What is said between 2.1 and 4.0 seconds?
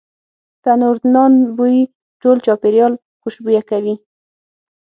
ټول چاپیریال خوشبویه کوي.